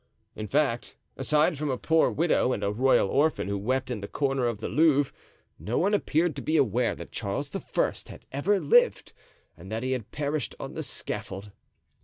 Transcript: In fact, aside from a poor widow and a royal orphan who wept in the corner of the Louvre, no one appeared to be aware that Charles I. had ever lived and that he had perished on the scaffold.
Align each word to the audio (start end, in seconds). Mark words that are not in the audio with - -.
In 0.35 0.47
fact, 0.47 0.95
aside 1.15 1.59
from 1.59 1.69
a 1.69 1.77
poor 1.77 2.09
widow 2.09 2.53
and 2.53 2.63
a 2.63 2.71
royal 2.71 3.07
orphan 3.07 3.47
who 3.47 3.55
wept 3.59 3.91
in 3.91 4.01
the 4.01 4.07
corner 4.07 4.47
of 4.47 4.57
the 4.59 4.67
Louvre, 4.67 5.13
no 5.59 5.77
one 5.77 5.93
appeared 5.93 6.35
to 6.37 6.41
be 6.41 6.57
aware 6.57 6.95
that 6.95 7.11
Charles 7.11 7.55
I. 7.55 7.61
had 8.07 8.25
ever 8.31 8.59
lived 8.59 9.13
and 9.55 9.71
that 9.71 9.83
he 9.83 9.91
had 9.91 10.09
perished 10.09 10.55
on 10.59 10.73
the 10.73 10.81
scaffold. 10.81 11.51